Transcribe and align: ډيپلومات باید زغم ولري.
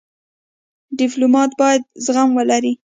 ډيپلومات 0.99 1.51
باید 1.61 1.81
زغم 2.05 2.29
ولري. 2.37 2.73